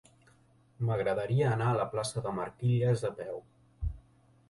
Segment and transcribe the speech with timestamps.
[0.87, 3.43] M'agradaria anar a la plaça de Marquilles a peu.